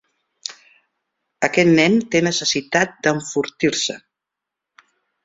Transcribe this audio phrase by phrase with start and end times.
[1.47, 3.99] Aquest nen té necessitat d'enfortir-se.